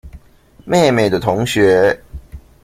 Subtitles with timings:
[0.65, 2.01] 妹妹的同學